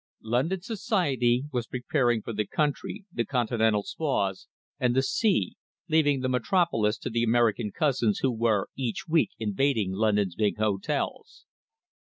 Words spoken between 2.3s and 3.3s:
the country, the